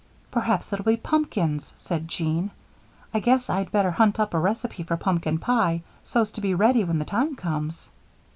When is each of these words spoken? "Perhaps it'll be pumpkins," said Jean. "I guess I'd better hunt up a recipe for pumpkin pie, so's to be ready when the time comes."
"Perhaps 0.31 0.73
it'll 0.73 0.83
be 0.83 0.97
pumpkins," 0.97 1.75
said 1.77 2.07
Jean. 2.07 2.49
"I 3.13 3.19
guess 3.19 3.51
I'd 3.51 3.71
better 3.71 3.91
hunt 3.91 4.19
up 4.19 4.33
a 4.33 4.39
recipe 4.39 4.81
for 4.81 4.97
pumpkin 4.97 5.37
pie, 5.37 5.83
so's 6.03 6.31
to 6.31 6.41
be 6.41 6.55
ready 6.55 6.83
when 6.83 6.97
the 6.97 7.05
time 7.05 7.35
comes." 7.35 7.91